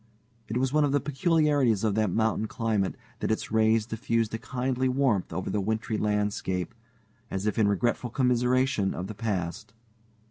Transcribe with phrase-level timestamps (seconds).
[0.47, 4.39] It was one of the peculiarities of that mountain climate that its rays diffused a
[4.39, 6.73] kindly warmth over the wintry landscape,
[7.29, 9.73] as if in regretful commiseration of the past.